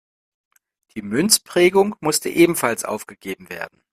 Die 0.95 1.03
Münzprägung 1.03 1.95
musste 1.99 2.29
ebenfalls 2.29 2.83
aufgegeben 2.83 3.51
werden. 3.51 3.83